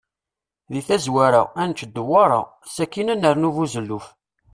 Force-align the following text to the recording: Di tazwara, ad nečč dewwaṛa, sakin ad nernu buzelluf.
Di 0.71 0.81
tazwara, 0.87 1.41
ad 1.61 1.65
nečč 1.69 1.81
dewwaṛa, 1.95 2.41
sakin 2.75 3.11
ad 3.13 3.19
nernu 3.21 3.49
buzelluf. 3.55 4.05